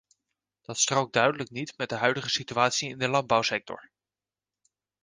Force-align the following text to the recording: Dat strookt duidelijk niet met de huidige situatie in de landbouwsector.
Dat 0.61 0.77
strookt 0.79 1.13
duidelijk 1.13 1.49
niet 1.49 1.77
met 1.77 1.89
de 1.89 1.95
huidige 1.95 2.29
situatie 2.29 2.89
in 2.89 2.97
de 2.97 3.07
landbouwsector. 3.07 3.89